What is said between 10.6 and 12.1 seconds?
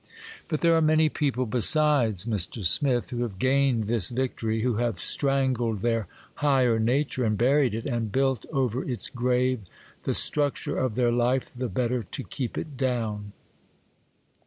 of their life, the better